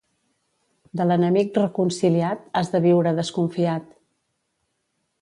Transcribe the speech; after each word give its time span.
De 1.01 1.07
l'enemic 1.09 1.59
reconciliat 1.61 2.49
has 2.63 2.75
de 2.77 2.83
viure 2.89 3.15
desconfiat. 3.23 3.97